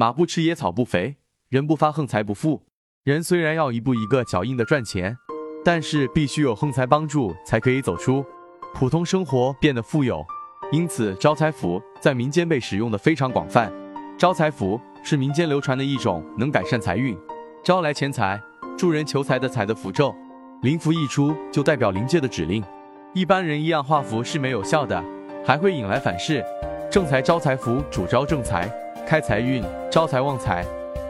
[0.00, 1.16] 马不吃野草不肥，
[1.50, 2.62] 人不发横财不富。
[3.04, 5.14] 人虽然要一步一个脚印的赚钱，
[5.62, 8.24] 但是必须有横财帮助，才可以走出
[8.72, 10.24] 普通生活，变得富有。
[10.72, 13.70] 因此，招财符在民间被使用的非常广泛。
[14.16, 17.14] 招财符是民间流传的一种能改善财运、
[17.62, 18.40] 招来钱财、
[18.78, 20.14] 助人求财的财的符咒。
[20.62, 22.64] 灵符一出就代表灵界的指令，
[23.12, 25.04] 一般人一样画符是没有效的，
[25.44, 26.42] 还会引来反噬。
[26.90, 28.66] 正财招财符主招正财、
[29.10, 30.64] 开财运、招财旺财。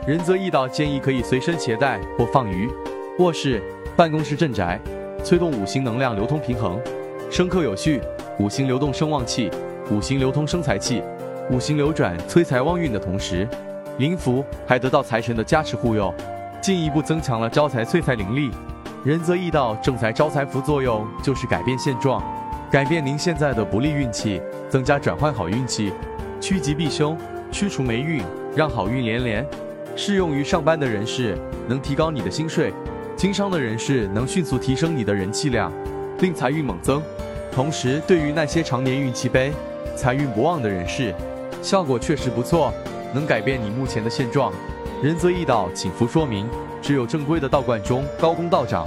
[0.07, 2.67] 仁则易道建议可以随身携带或放于
[3.19, 3.63] 卧室、
[3.95, 4.81] 办公室、镇宅，
[5.23, 6.81] 催动五行能量流通平衡，
[7.31, 8.01] 生克有序。
[8.39, 9.51] 五行流动生旺气，
[9.91, 11.03] 五行流通生财气，
[11.51, 13.47] 五行流转催财旺运的同时，
[13.99, 16.11] 灵符还得到财神的加持护佑，
[16.63, 18.51] 进一步增强了招财催财灵力。
[19.05, 22.23] 仁则易道正财招财符作用就是改变现状，
[22.71, 25.93] 改变您现在的不利运气，增加转换好运气，
[26.41, 27.15] 趋吉避凶，
[27.51, 28.23] 驱除霉运，
[28.57, 29.47] 让好运连连。
[29.97, 31.37] 适用于上班的人士，
[31.69, 32.71] 能提高你的薪水；
[33.17, 35.73] 经商的人士能迅速提升你的人气量，
[36.21, 37.03] 令财运猛增。
[37.53, 39.53] 同时，对于那些常年运气悲、
[39.97, 41.13] 财运不旺的人士，
[41.61, 42.73] 效果确实不错，
[43.13, 44.53] 能改变你目前的现状。
[45.03, 46.49] 仁则易道，请符说明：
[46.81, 48.87] 只有正规的道观中高公道长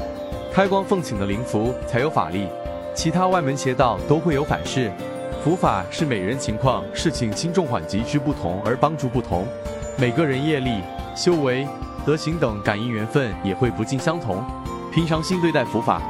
[0.51, 2.47] 开光奉请的灵符才有法力，
[2.95, 4.91] 其他外门邪道都会有反噬。
[5.43, 9.45] 佛法是每人情况、事情轻重缓急之不同而帮助不同，
[9.99, 10.79] 每个人业力、
[11.17, 11.67] 修为、
[12.05, 14.41] 德行等感应缘分也会不尽相同。
[14.89, 16.01] 平常心对待佛法。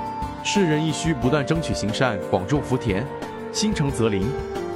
[0.43, 3.03] 世人亦需不断争取行善，广种福田，
[3.51, 4.23] 心诚则灵。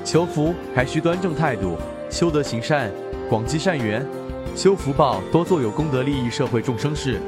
[0.03, 1.77] 求福还需端正态度，
[2.09, 2.89] 修德行善，
[3.29, 4.03] 广积善缘，
[4.55, 7.21] 修福报，多做有功德利益社会众生事。